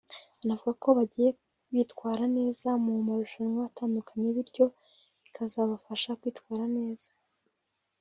anavuga 0.43 0.73
ko 0.83 0.89
bagiye 0.97 1.29
bitwara 1.73 2.23
neza 2.37 2.67
mu 2.83 2.91
marushanwa 3.07 3.61
atandukanye 3.69 4.27
bityo 4.37 4.65
bikazabafasha 5.23 6.17
kwitwara 6.19 6.65
neza 6.77 7.09